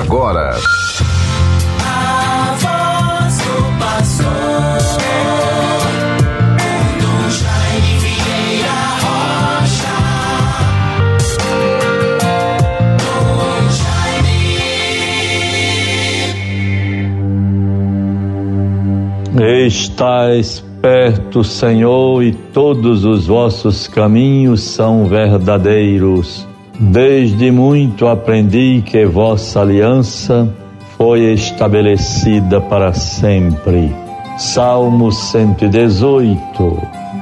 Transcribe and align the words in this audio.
agora. 0.00 0.56
A 1.84 2.54
voz 2.58 3.38
do 3.38 3.78
pastor. 3.78 4.72
Estais 19.66 20.62
perto, 20.80 21.42
Senhor, 21.42 22.22
e 22.22 22.32
todos 22.32 23.04
os 23.04 23.26
vossos 23.26 23.88
caminhos 23.88 24.60
são 24.60 25.06
verdadeiros. 25.06 26.46
Desde 26.80 27.50
muito 27.50 28.06
aprendi 28.06 28.82
que 28.84 29.04
vossa 29.04 29.60
aliança 29.60 30.52
foi 30.96 31.32
estabelecida 31.32 32.60
para 32.60 32.92
sempre. 32.92 33.94
Salmo 34.38 35.12
118, 35.12 36.38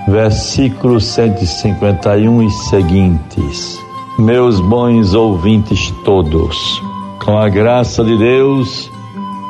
versículos 0.09 1.05
151 1.05 2.43
e 2.43 2.51
seguintes. 2.51 3.77
Meus 4.19 4.61
bons 4.61 5.15
ouvintes 5.15 5.91
todos, 6.05 6.81
com 7.25 7.37
a 7.37 7.49
graça 7.49 8.05
de 8.05 8.17
Deus, 8.17 8.91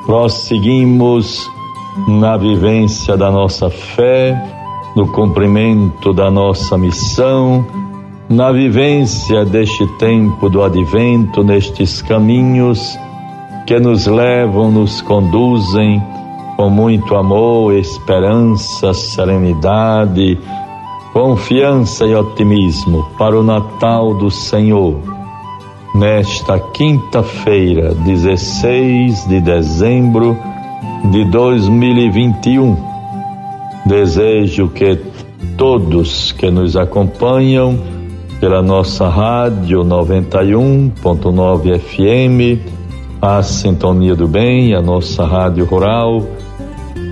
prosseguimos 0.07 1.47
na 2.09 2.37
vivência 2.37 3.17
da 3.17 3.30
nossa 3.30 3.69
fé, 3.69 4.35
no 4.97 5.07
cumprimento 5.13 6.13
da 6.13 6.30
nossa 6.30 6.79
missão, 6.79 7.67
na 8.30 8.52
vivência 8.52 9.45
deste 9.45 9.84
tempo 9.98 10.48
do 10.48 10.62
advento, 10.62 11.43
nestes 11.43 12.01
caminhos 12.01 12.97
que 13.66 13.77
nos 13.80 14.07
levam, 14.07 14.71
nos 14.71 15.02
conduzem 15.02 16.01
com 16.57 16.71
muito 16.71 17.16
amor, 17.16 17.74
esperança, 17.74 18.95
serenidade, 18.95 20.38
confiança 21.13 22.07
e 22.07 22.15
otimismo 22.15 23.05
para 23.18 23.37
o 23.37 23.43
Natal 23.43 24.15
do 24.15 24.30
Senhor. 24.30 25.01
Nesta 25.93 26.57
quinta-feira, 26.57 27.95
16 27.95 29.27
de 29.27 29.40
dezembro 29.40 30.38
de 31.10 31.24
2021. 31.24 32.77
Desejo 33.85 34.68
que 34.68 35.01
todos 35.57 36.30
que 36.30 36.49
nos 36.49 36.77
acompanham 36.77 37.99
pela 38.41 38.63
nossa 38.63 39.07
rádio 39.07 39.85
91.9 39.85 41.79
FM, 41.79 42.59
a 43.21 43.43
Sintonia 43.43 44.16
do 44.16 44.27
Bem, 44.27 44.74
a 44.74 44.80
nossa 44.80 45.27
rádio 45.27 45.66
rural, 45.66 46.23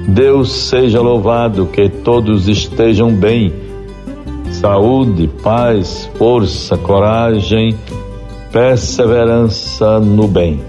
Deus 0.09 0.51
seja 0.51 1.03
louvado, 1.03 1.67
que 1.67 1.91
todos 1.91 2.49
estejam 2.49 3.12
bem. 3.12 3.53
Saúde, 4.51 5.29
paz, 5.43 6.11
força, 6.17 6.79
coragem, 6.79 7.77
perseverança 8.51 10.01
no 10.01 10.27
bem. 10.27 10.62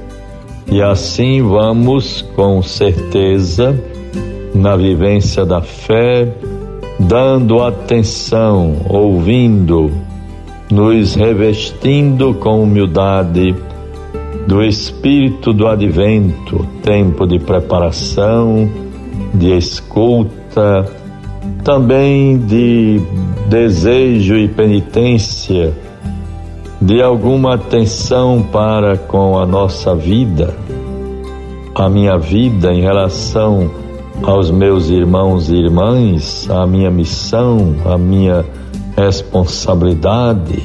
E 0.69 0.81
assim 0.81 1.41
vamos, 1.41 2.21
com 2.35 2.61
certeza, 2.61 3.81
na 4.53 4.75
vivência 4.75 5.45
da 5.45 5.61
fé, 5.61 6.35
dando 6.99 7.63
atenção, 7.63 8.75
ouvindo, 8.89 9.89
nos 10.71 11.15
revestindo 11.15 12.33
com 12.35 12.63
humildade 12.63 13.55
do 14.47 14.63
espírito 14.63 15.53
do 15.53 15.67
advento, 15.67 16.65
tempo 16.83 17.25
de 17.27 17.39
preparação, 17.39 18.69
de 19.33 19.55
escuta, 19.55 20.85
também 21.63 22.37
de 22.37 23.01
desejo 23.47 24.35
e 24.35 24.47
penitência 24.47 25.73
de 26.81 27.02
alguma 27.02 27.55
atenção 27.55 28.41
para 28.41 28.97
com 28.97 29.37
a 29.37 29.45
nossa 29.45 29.93
vida, 29.93 30.55
a 31.75 31.89
minha 31.89 32.17
vida 32.17 32.71
em 32.73 32.81
relação 32.81 33.69
aos 34.23 34.49
meus 34.49 34.89
irmãos 34.89 35.49
e 35.49 35.55
irmãs, 35.55 36.49
a 36.49 36.65
minha 36.65 36.89
missão, 36.89 37.75
a 37.85 37.97
minha 37.97 38.45
responsabilidade. 38.99 40.61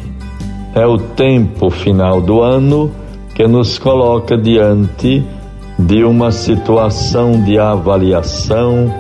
É 0.75 0.85
o 0.85 0.99
tempo 0.99 1.71
final 1.71 2.21
do 2.21 2.41
ano 2.41 2.91
que 3.33 3.47
nos 3.47 3.79
coloca 3.79 4.37
diante 4.37 5.25
de 5.79 6.05
uma 6.05 6.33
situação 6.33 7.41
de 7.45 7.59
avaliação, 7.59 8.93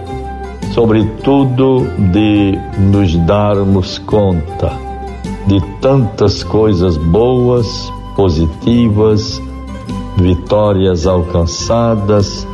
sobretudo 0.73 1.87
de 2.13 2.57
nos 2.79 3.17
darmos 3.27 3.99
conta 3.99 4.73
de 5.47 5.61
tantas 5.81 6.43
coisas 6.43 6.97
boas, 6.97 7.93
positivas, 8.17 9.43
vitórias 10.17 11.07
alcançadas, 11.07 12.47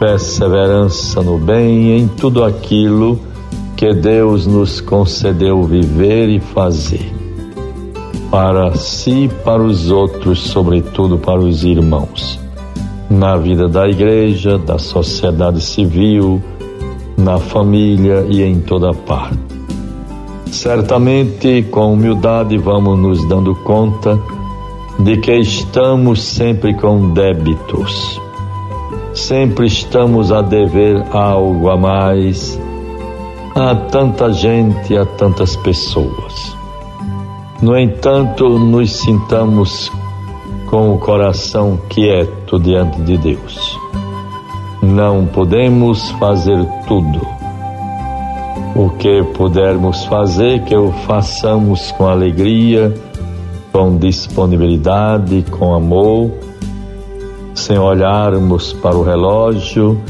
perseverança 0.00 1.22
no 1.22 1.38
bem, 1.38 1.98
em 1.98 2.08
tudo 2.08 2.44
aquilo 2.44 3.20
que 3.78 3.94
Deus 3.94 4.44
nos 4.44 4.80
concedeu 4.80 5.62
viver 5.62 6.28
e 6.28 6.40
fazer. 6.40 7.14
Para 8.28 8.74
si 8.74 9.26
e 9.26 9.28
para 9.28 9.62
os 9.62 9.88
outros, 9.92 10.40
sobretudo 10.40 11.16
para 11.16 11.38
os 11.38 11.62
irmãos. 11.62 12.40
Na 13.08 13.36
vida 13.36 13.68
da 13.68 13.88
igreja, 13.88 14.58
da 14.58 14.80
sociedade 14.80 15.60
civil, 15.60 16.42
na 17.16 17.38
família 17.38 18.26
e 18.28 18.42
em 18.42 18.60
toda 18.60 18.92
parte. 18.92 19.38
Certamente, 20.46 21.64
com 21.70 21.92
humildade, 21.92 22.58
vamos 22.58 22.98
nos 22.98 23.28
dando 23.28 23.54
conta 23.54 24.18
de 24.98 25.18
que 25.18 25.36
estamos 25.36 26.20
sempre 26.20 26.74
com 26.74 27.10
débitos, 27.10 28.20
sempre 29.14 29.66
estamos 29.68 30.32
a 30.32 30.42
dever 30.42 31.00
algo 31.12 31.70
a 31.70 31.76
mais 31.76 32.58
a 33.54 33.74
tanta 33.74 34.32
gente, 34.32 34.96
a 34.96 35.04
tantas 35.04 35.56
pessoas. 35.56 36.56
No 37.60 37.76
entanto, 37.76 38.58
nos 38.58 38.92
sintamos 38.92 39.90
com 40.66 40.94
o 40.94 40.98
coração 40.98 41.78
quieto 41.88 42.58
diante 42.58 43.00
de 43.02 43.16
Deus. 43.16 43.78
Não 44.82 45.26
podemos 45.26 46.10
fazer 46.12 46.64
tudo 46.86 47.20
o 48.76 48.90
que 48.90 49.24
pudermos 49.34 50.04
fazer, 50.04 50.62
que 50.64 50.76
o 50.76 50.92
façamos 50.92 51.90
com 51.92 52.06
alegria, 52.06 52.94
com 53.72 53.96
disponibilidade, 53.96 55.44
com 55.50 55.74
amor, 55.74 56.30
sem 57.54 57.76
olharmos 57.76 58.72
para 58.72 58.96
o 58.96 59.02
relógio, 59.02 60.00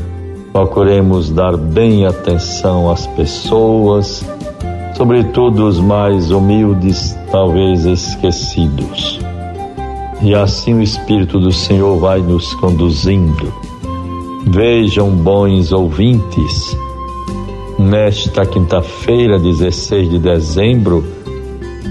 procuremos 0.53 1.31
dar 1.31 1.57
bem 1.57 2.07
atenção 2.07 2.91
às 2.91 3.07
pessoas, 3.07 4.25
sobretudo 4.97 5.67
os 5.67 5.79
mais 5.81 6.31
humildes, 6.31 7.17
talvez 7.31 7.85
esquecidos. 7.85 9.21
E 10.23 10.35
assim 10.35 10.75
o 10.75 10.83
Espírito 10.83 11.39
do 11.39 11.53
Senhor 11.53 11.99
vai 11.99 12.21
nos 12.21 12.53
conduzindo. 12.55 13.53
Vejam, 14.47 15.11
bons 15.11 15.73
ouvintes, 15.73 16.77
Nesta 17.79 18.45
quinta-feira, 18.45 19.39
16 19.39 20.11
de 20.11 20.19
dezembro, 20.19 21.05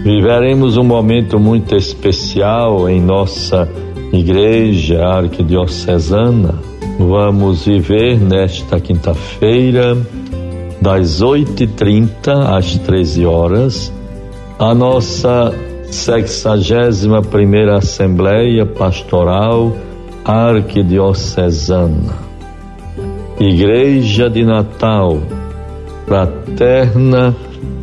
viveremos 0.04 0.76
um 0.76 0.84
momento 0.84 1.40
muito 1.40 1.78
especial 1.78 2.90
em 2.90 3.00
nossa 3.00 3.72
igreja 4.12 5.02
arquidiocesana. 5.02 6.67
Vamos 7.00 7.66
viver 7.66 8.20
nesta 8.20 8.80
quinta-feira, 8.80 9.96
das 10.82 11.22
8h30 11.22 12.58
às 12.58 12.76
13 12.80 13.26
horas, 13.26 13.94
a 14.58 14.74
nossa 14.74 15.54
61 15.92 17.22
primeira 17.24 17.78
Assembleia 17.78 18.66
Pastoral 18.66 19.74
Arquidiocesana. 20.26 22.16
Igreja 23.40 24.28
de 24.28 24.44
Natal, 24.44 25.20
fraterna 26.08 27.36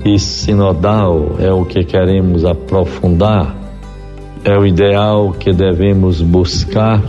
e 0.05 0.19
sinodal 0.19 1.37
é 1.39 1.53
o 1.53 1.65
que 1.65 1.85
queremos 1.85 2.45
aprofundar, 2.45 3.55
é 4.45 4.59
o 4.59 4.67
ideal 4.67 5.31
que 5.31 5.53
devemos 5.53 6.21
buscar, 6.21 7.01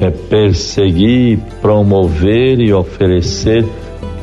é 0.00 0.10
perseguir, 0.10 1.38
promover 1.60 2.60
e 2.60 2.72
oferecer 2.72 3.64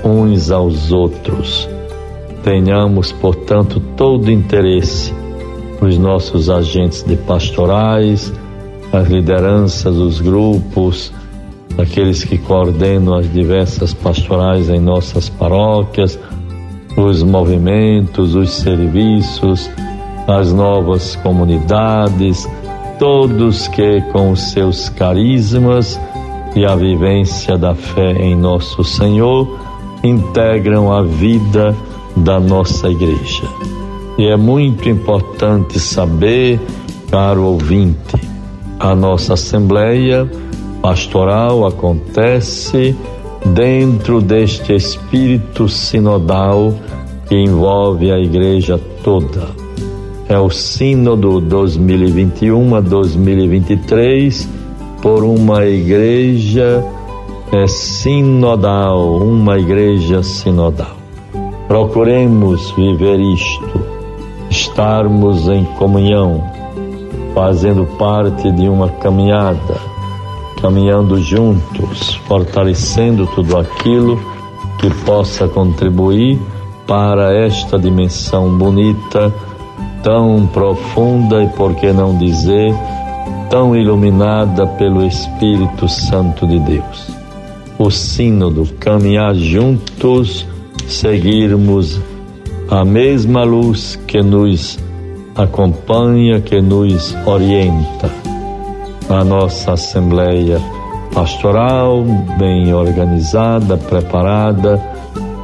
uns 0.04 0.52
aos 0.52 0.92
outros. 0.92 1.68
Tenhamos, 2.44 3.12
portanto, 3.12 3.82
todo 3.96 4.30
interesse 4.30 5.14
nos 5.82 5.98
nossos 5.98 6.50
agentes 6.50 7.04
de 7.04 7.16
pastorais, 7.16 8.32
as 8.92 9.08
lideranças, 9.08 9.98
os 9.98 10.22
grupos, 10.22 11.12
aqueles 11.78 12.24
que 12.24 12.38
coordenam 12.38 13.16
as 13.16 13.32
diversas 13.32 13.94
pastorais 13.94 14.70
em 14.70 14.80
nossas 14.80 15.30
paróquias, 15.30 16.20
os 16.96 17.24
movimentos, 17.24 18.36
os 18.36 18.52
serviços, 18.52 19.70
as 20.28 20.54
novas 20.54 21.16
comunidades, 21.18 22.48
todos 23.04 23.68
que 23.68 24.00
com 24.14 24.34
seus 24.34 24.88
carismas 24.88 26.00
e 26.56 26.66
a 26.66 26.74
vivência 26.74 27.58
da 27.58 27.76
fé 27.76 28.14
em 28.14 28.34
nosso 28.34 28.82
Senhor 28.82 29.60
integram 30.02 30.90
a 30.90 31.04
vida 31.04 31.76
da 32.16 32.40
nossa 32.40 32.88
igreja. 32.88 33.44
E 34.18 34.26
é 34.26 34.38
muito 34.38 34.88
importante 34.88 35.82
saber, 35.82 36.62
caro 37.12 37.44
ouvinte, 37.44 38.16
a 38.80 38.96
nossa 38.96 39.34
assembleia 39.34 40.26
pastoral 40.82 41.68
acontece 41.68 42.96
dentro 43.48 44.22
deste 44.22 44.74
espírito 44.74 45.68
sinodal 45.68 46.74
que 47.28 47.36
envolve 47.36 48.14
a 48.14 48.18
igreja 48.18 48.80
toda. 49.04 49.63
É 50.30 50.40
o 50.40 50.50
Sínodo 50.50 51.42
2021 51.42 52.76
a 52.76 52.80
2023 52.80 54.50
por 55.02 55.24
uma 55.24 55.66
igreja 55.66 56.84
é, 57.52 57.68
sinodal, 57.68 59.18
uma 59.18 59.60
igreja 59.60 60.24
sinodal. 60.24 60.96
Procuremos 61.68 62.72
viver 62.72 63.20
isto, 63.20 63.82
estarmos 64.50 65.50
em 65.50 65.66
comunhão, 65.78 66.42
fazendo 67.36 67.86
parte 67.98 68.50
de 68.52 68.70
uma 68.70 68.88
caminhada, 68.90 69.76
caminhando 70.62 71.22
juntos, 71.22 72.16
fortalecendo 72.28 73.28
tudo 73.36 73.58
aquilo 73.58 74.18
que 74.80 74.90
possa 75.04 75.50
contribuir 75.50 76.40
para 76.88 77.34
esta 77.34 77.78
dimensão 77.78 78.58
bonita, 78.58 79.34
tão 80.04 80.46
profunda 80.48 81.42
e, 81.42 81.48
por 81.48 81.74
que 81.76 81.92
não 81.92 82.18
dizer, 82.18 82.74
tão 83.50 83.76
iluminada 83.76 84.68
pelo 84.68 85.06
Espírito 85.06 85.88
Santo 85.88 86.46
de 86.46 86.60
Deus. 86.60 87.10
O 87.80 87.90
sínodo, 87.90 88.68
caminhar 88.80 89.34
juntos 89.34 90.46
seguirmos 90.88 92.00
a 92.70 92.84
mesma 92.84 93.44
luz 93.44 94.00
que 94.08 94.22
nos 94.22 94.78
acompanha, 95.36 96.40
que 96.42 96.62
nos 96.62 97.16
orienta. 97.26 98.12
A 99.10 99.24
nossa 99.24 99.74
Assembleia 99.74 100.62
Pastoral, 101.14 102.04
bem 102.40 102.74
organizada, 102.74 103.78
preparada, 103.78 104.82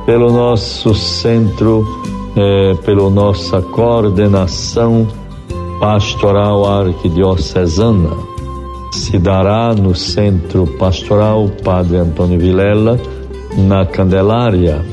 pelo 0.05 0.31
nosso 0.31 0.95
centro, 0.95 1.85
eh, 2.39 2.73
pela 2.85 3.09
nossa 3.09 3.61
coordenação 3.61 5.05
pastoral 5.79 6.65
arquidiocesana, 6.65 8.11
se 8.93 9.19
dará 9.19 9.73
no 9.73 9.93
centro 9.93 10.65
pastoral 10.77 11.49
Padre 11.63 11.97
Antônio 11.97 12.39
Vilela, 12.39 12.97
na 13.57 13.85
Candelária 13.85 14.85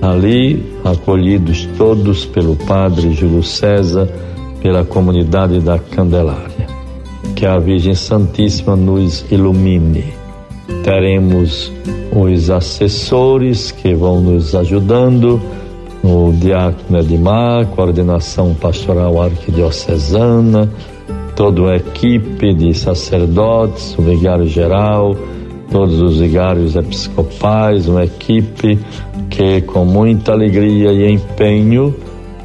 Ali, 0.00 0.64
acolhidos 0.84 1.68
todos 1.76 2.24
pelo 2.24 2.54
Padre 2.54 3.12
Júlio 3.12 3.42
César, 3.42 4.08
pela 4.60 4.84
comunidade 4.84 5.58
da 5.58 5.78
Candelária. 5.78 6.66
Que 7.34 7.46
a 7.46 7.58
Virgem 7.58 7.94
Santíssima 7.94 8.76
nos 8.76 9.24
ilumine. 9.30 10.04
Teremos 10.84 11.72
os 12.12 12.50
assessores 12.50 13.72
que 13.72 13.94
vão 13.94 14.20
nos 14.20 14.54
ajudando, 14.54 15.40
o 16.02 16.32
Diácono 16.32 16.98
Edmar, 16.98 17.66
coordenação 17.66 18.54
pastoral 18.54 19.20
arquidiocesana, 19.20 20.70
toda 21.34 21.72
a 21.72 21.76
equipe 21.76 22.54
de 22.54 22.72
sacerdotes, 22.74 23.96
o 23.98 24.02
vigário 24.02 24.46
geral, 24.46 25.16
todos 25.70 26.00
os 26.00 26.18
vigários 26.18 26.76
episcopais, 26.76 27.88
uma 27.88 28.04
equipe 28.04 28.78
que 29.28 29.60
com 29.62 29.84
muita 29.84 30.32
alegria 30.32 30.92
e 30.92 31.12
empenho 31.12 31.94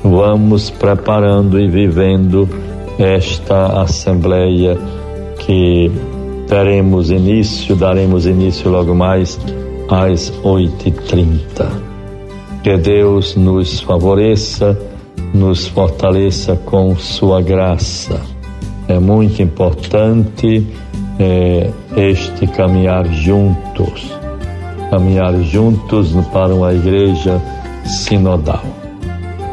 vamos 0.04 0.70
preparando 0.70 1.60
e 1.60 1.68
vivendo 1.68 2.50
esta 2.98 3.82
assembleia 3.82 4.78
que 5.40 5.92
teremos 6.48 7.10
início, 7.10 7.76
daremos 7.76 8.26
início 8.26 8.70
logo 8.70 8.94
mais 8.94 9.40
às 9.90 10.32
8h30. 10.44 11.91
Que 12.64 12.78
Deus 12.78 13.36
nos 13.36 13.80
favoreça, 13.80 14.78
nos 15.34 15.68
fortaleça 15.68 16.56
com 16.56 16.96
sua 16.96 17.42
graça. 17.42 18.22
É 18.88 19.00
muito 19.00 19.42
importante 19.42 20.68
é, 21.20 21.72
este 21.96 22.46
caminhar 22.46 23.06
juntos, 23.08 24.12
caminhar 24.92 25.34
juntos 25.42 26.12
para 26.32 26.54
uma 26.54 26.72
igreja 26.74 27.42
sinodal. 27.84 28.64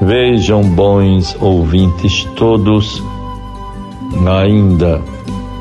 Vejam, 0.03 0.63
bons 0.63 1.35
ouvintes 1.41 2.25
todos, 2.37 3.03
ainda 4.27 5.01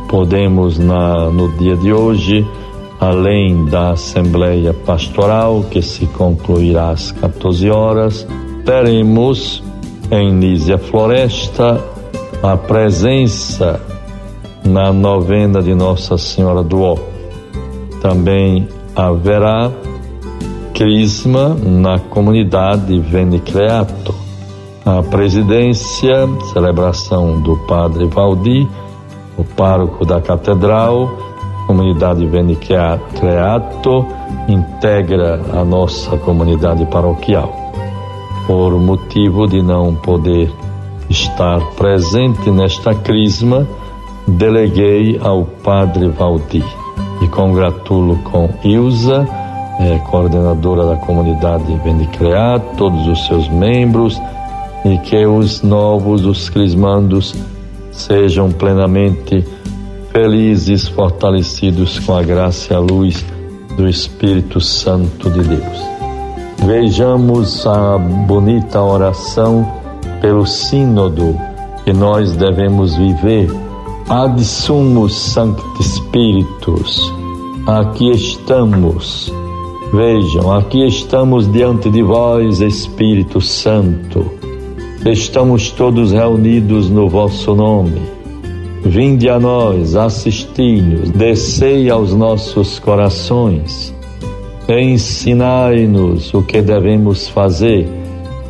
podemos 0.10 0.78
na, 0.78 1.30
no 1.30 1.50
dia 1.54 1.76
de 1.78 1.94
hoje, 1.94 2.46
além 3.00 3.66
da 3.66 3.92
Assembleia 3.92 4.74
Pastoral, 4.74 5.64
que 5.70 5.82
se 5.82 6.06
concluirá 6.08 6.90
às 6.90 7.12
14 7.12 7.70
horas, 7.70 8.28
teremos 8.66 9.64
em 10.12 10.32
Nízia 10.34 10.78
Floresta 10.78 11.84
a 12.42 12.56
presença 12.58 13.80
na 14.64 14.92
novena 14.92 15.62
de 15.62 15.74
Nossa 15.74 16.18
Senhora 16.18 16.64
do 16.64 16.82
Ó. 16.82 16.98
Também 18.02 18.68
haverá 18.96 19.72
crisma 20.74 21.56
na 21.56 22.00
comunidade 22.00 23.00
Venicreato. 23.00 24.14
A 24.86 25.04
presidência, 25.04 26.28
celebração 26.54 27.42
do 27.42 27.58
Padre 27.68 28.06
Valdir, 28.06 28.68
o 29.38 29.44
pároco 29.44 30.06
da 30.06 30.22
Catedral, 30.22 31.10
comunidade 31.68 32.26
Venicreato, 32.26 34.06
integra 34.48 35.42
a 35.54 35.66
nossa 35.66 36.18
comunidade 36.18 36.86
paroquial. 36.86 37.54
Por 38.48 38.72
motivo 38.80 39.46
de 39.46 39.62
não 39.62 39.94
poder 39.94 40.50
estar 41.10 41.60
presente 41.76 42.50
nesta 42.50 42.96
crisma, 42.96 43.68
deleguei 44.26 45.20
ao 45.22 45.44
Padre 45.44 46.08
Valdir 46.08 46.66
e 47.22 47.28
congratulo 47.28 48.18
com 48.24 48.50
Ilza, 48.64 49.28
é, 49.80 49.98
coordenadora 50.10 50.86
da 50.86 50.96
comunidade 50.96 51.76
Vendicrear, 51.84 52.60
todos 52.78 53.06
os 53.08 53.26
seus 53.28 53.48
membros 53.50 54.20
e 54.86 54.98
que 55.00 55.26
os 55.26 55.62
novos, 55.62 56.26
os 56.26 56.50
crismandos, 56.50 57.36
sejam 57.92 58.52
plenamente 58.52 59.46
felizes, 60.18 60.88
fortalecidos 60.88 62.00
com 62.00 62.16
a 62.16 62.24
graça 62.24 62.74
e 62.74 62.76
a 62.76 62.80
luz 62.80 63.24
do 63.78 63.88
Espírito 63.88 64.60
Santo 64.60 65.30
de 65.30 65.44
Deus. 65.44 65.78
Vejamos 66.66 67.68
a 67.68 68.00
bonita 68.00 68.82
oração 68.82 69.64
pelo 70.20 70.44
Sínodo 70.48 71.40
que 71.86 71.94
nós 71.94 72.36
devemos 72.36 72.96
viver 72.96 73.48
ad 74.10 74.44
sumus 74.44 75.14
sancti 75.14 75.84
spiritus. 75.84 77.14
Aqui 77.68 78.10
estamos. 78.10 79.32
Vejam, 79.94 80.52
aqui 80.52 80.84
estamos 80.88 81.48
diante 81.52 81.92
de 81.92 82.02
vós, 82.02 82.60
Espírito 82.60 83.40
Santo. 83.40 84.26
Estamos 85.06 85.70
todos 85.70 86.12
reunidos 86.12 86.90
no 86.90 87.08
vosso 87.08 87.54
nome. 87.54 88.17
Vinde 88.88 89.30
a 89.30 89.40
nós, 89.40 89.96
assisti-nos, 89.96 91.12
descei 91.12 91.90
aos 91.90 92.14
nossos 92.14 92.80
corações. 92.80 93.94
Ensinai-nos 94.68 96.34
o 96.34 96.42
que 96.42 96.62
devemos 96.62 97.28
fazer. 97.28 97.88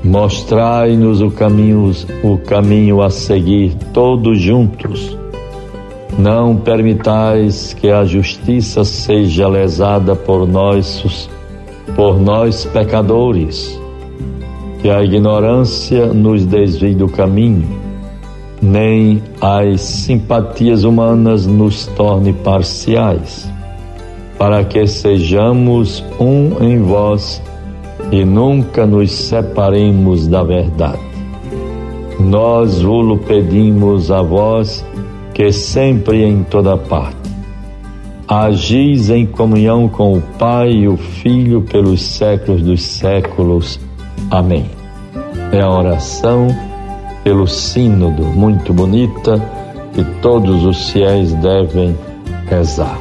Mostrai-nos 0.04 1.22
o 1.22 1.30
caminho, 1.32 1.92
o 2.24 2.38
caminho 2.38 3.02
a 3.02 3.10
seguir 3.10 3.76
todos 3.94 4.40
juntos 4.40 5.18
não 6.18 6.56
permitais 6.56 7.74
que 7.74 7.92
a 7.92 8.04
justiça 8.04 8.84
seja 8.84 9.48
lesada 9.48 10.16
por 10.16 10.48
nós, 10.48 11.30
por 11.96 12.20
nós 12.20 12.66
pecadores, 12.66 13.80
que 14.82 14.90
a 14.90 15.04
ignorância 15.04 16.08
nos 16.08 16.44
desvie 16.46 16.96
do 16.96 17.08
caminho, 17.08 17.68
nem 18.62 19.22
as 19.40 19.82
simpatias 19.82 20.84
humanas 20.84 21.46
nos 21.46 21.86
torne 21.88 22.34
parciais, 22.34 23.52
para 24.38 24.64
que 24.64 24.86
sejamos 24.88 26.04
um 26.20 26.64
em 26.64 26.82
vós 26.82 27.42
e 28.12 28.24
nunca 28.24 28.86
nos 28.86 29.12
separemos 29.12 30.28
da 30.28 30.44
verdade. 30.44 31.00
Nós 32.20 32.82
vos 32.82 33.20
pedimos 33.26 34.12
a 34.12 34.22
vós 34.22 34.84
que 35.34 35.52
sempre 35.52 36.24
em 36.24 36.44
toda 36.44 36.76
parte 36.76 37.28
agis 38.28 39.10
em 39.10 39.26
comunhão 39.26 39.88
com 39.88 40.18
o 40.18 40.22
Pai 40.38 40.70
e 40.70 40.88
o 40.88 40.98
Filho 40.98 41.62
pelos 41.62 42.02
séculos 42.02 42.62
dos 42.62 42.82
séculos. 42.82 43.80
Amém. 44.30 44.66
É 45.54 45.62
a 45.62 45.70
oração 45.70 46.48
pelo 47.28 47.46
Sínodo, 47.46 48.24
muito 48.24 48.74
bonita, 48.74 49.38
que 49.94 50.02
todos 50.22 50.64
os 50.64 50.92
fiéis 50.92 51.34
devem 51.34 51.94
rezar. 52.46 52.98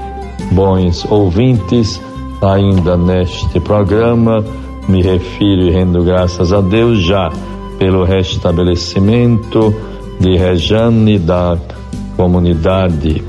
Bons 0.51 1.07
ouvintes, 1.09 2.03
ainda 2.43 2.97
neste 2.97 3.61
programa, 3.61 4.45
me 4.89 5.01
refiro 5.01 5.63
e 5.63 5.71
rendo 5.71 6.03
graças 6.03 6.53
a 6.53 6.61
Deus 6.61 7.03
já 7.03 7.31
pelo 7.79 8.03
restabelecimento 8.03 9.73
de 10.19 10.37
Rejane 10.37 11.21
da 11.21 11.57
comunidade 12.17 13.23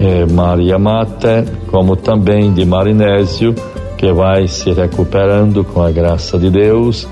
eh, 0.00 0.24
Maria 0.32 0.78
Mata, 0.78 1.44
como 1.70 1.94
também 1.94 2.54
de 2.54 2.64
Marinésio, 2.64 3.54
que 3.98 4.10
vai 4.14 4.48
se 4.48 4.72
recuperando 4.72 5.62
com 5.62 5.82
a 5.82 5.90
graça 5.90 6.38
de 6.38 6.48
Deus. 6.48 7.06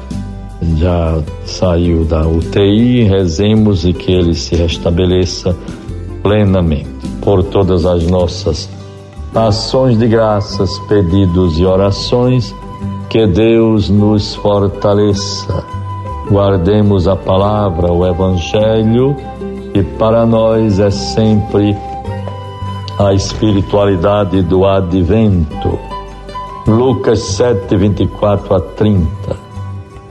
Já 0.76 1.22
saiu 1.46 2.04
da 2.04 2.26
UTI, 2.26 3.04
rezemos 3.04 3.84
e 3.84 3.92
que 3.92 4.12
ele 4.12 4.34
se 4.34 4.54
restabeleça 4.54 5.56
plenamente. 6.22 6.88
Por 7.22 7.42
todas 7.44 7.84
as 7.84 8.06
nossas 8.06 8.68
ações 9.34 9.98
de 9.98 10.06
graças, 10.06 10.78
pedidos 10.80 11.58
e 11.58 11.64
orações, 11.64 12.54
que 13.08 13.26
Deus 13.26 13.88
nos 13.88 14.34
fortaleça. 14.36 15.64
Guardemos 16.30 17.08
a 17.08 17.16
palavra, 17.16 17.92
o 17.92 18.06
Evangelho, 18.06 19.16
e 19.74 19.82
para 19.82 20.24
nós 20.26 20.78
é 20.78 20.90
sempre 20.90 21.76
a 22.98 23.14
espiritualidade 23.14 24.42
do 24.42 24.66
advento. 24.66 25.78
Lucas 26.66 27.20
7, 27.20 27.76
24 27.76 28.54
a 28.54 28.60
30. 28.60 29.49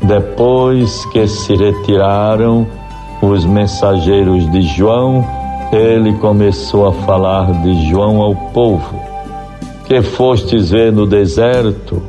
Depois 0.02 1.06
que 1.08 1.28
se 1.28 1.56
retiraram 1.56 2.68
os 3.22 3.46
mensageiros 3.46 4.50
de 4.52 4.62
João, 4.62 5.26
ele 5.72 6.14
começou 6.14 6.88
a 6.88 6.94
falar 6.94 7.52
de 7.62 7.90
João 7.90 8.22
ao 8.22 8.36
povo. 8.36 9.00
Que 9.86 10.02
fostes 10.02 10.70
ver 10.70 10.92
no 10.92 11.06
deserto? 11.06 12.02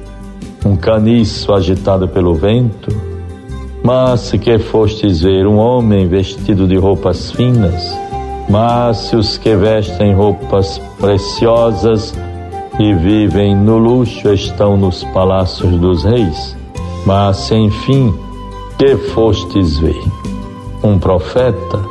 um 0.65 0.77
caniço 0.77 1.53
agitado 1.53 2.07
pelo 2.09 2.35
vento, 2.35 2.91
mas 3.83 4.31
que 4.33 4.59
fostes 4.59 5.21
ver 5.23 5.47
um 5.47 5.57
homem 5.57 6.07
vestido 6.07 6.67
de 6.67 6.77
roupas 6.77 7.31
finas, 7.31 7.99
mas 8.49 8.99
se 8.99 9.17
os 9.17 9.39
que 9.39 9.55
vestem 9.57 10.15
roupas 10.15 10.79
preciosas 10.99 12.15
e 12.79 12.93
vivem 12.95 13.57
no 13.57 13.79
luxo 13.79 14.33
estão 14.33 14.77
nos 14.77 15.03
palácios 15.05 15.79
dos 15.79 16.05
reis. 16.05 16.60
Mas, 17.07 17.51
enfim, 17.51 18.15
que 18.79 18.97
fostes 18.97 19.79
ver? 19.79 20.03
Um 20.83 20.99
profeta? 20.99 21.85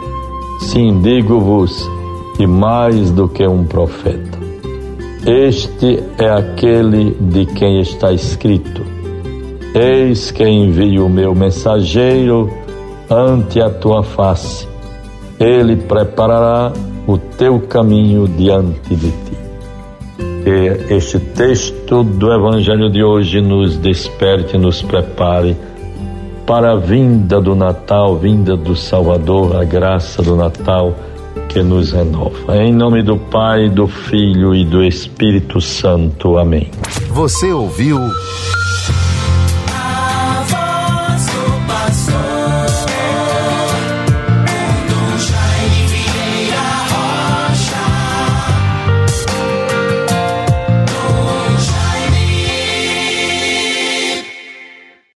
Sim, 0.60 1.02
digo-vos, 1.02 1.90
e 2.40 2.48
mais 2.48 3.12
do 3.12 3.28
que 3.28 3.46
um 3.46 3.64
profeta. 3.64 4.40
Este 5.26 6.02
é 6.18 6.30
aquele 6.30 7.12
de 7.20 7.46
quem 7.46 7.82
está 7.82 8.12
escrito: 8.14 8.82
Eis 9.76 10.32
que 10.32 10.48
envio 10.48 11.06
o 11.06 11.10
meu 11.10 11.36
mensageiro 11.36 12.50
ante 13.10 13.62
a 13.62 13.70
tua 13.70 14.02
face. 14.04 14.68
Ele 15.40 15.76
preparará 15.76 16.72
o 17.08 17.18
teu 17.18 17.60
caminho 17.60 18.28
diante 18.28 18.96
de 18.96 19.12
ti. 19.12 19.49
Que 20.44 20.94
este 20.94 21.20
texto 21.20 22.04
do 22.04 22.32
Evangelho 22.32 22.90
de 22.90 23.04
hoje 23.04 23.42
nos 23.42 23.78
desperte, 23.78 24.58
nos 24.58 24.82
prepare 24.82 25.56
para 26.46 26.72
a 26.72 26.76
vinda 26.76 27.40
do 27.40 27.56
Natal, 27.56 28.18
vinda 28.18 28.58
do 28.58 28.76
Salvador, 28.76 29.56
a 29.56 29.64
graça 29.64 30.24
do 30.24 30.36
Natal 30.36 30.96
que 31.50 31.62
nos 31.62 31.92
renova. 31.92 32.58
Em 32.58 32.74
nome 32.74 33.04
do 33.04 33.18
Pai, 33.18 33.70
do 33.70 33.88
Filho 33.88 34.56
e 34.56 34.64
do 34.64 34.84
Espírito 34.84 35.60
Santo. 35.60 36.38
Amém. 36.38 36.70
Você 37.10 37.52
ouviu 37.52 38.00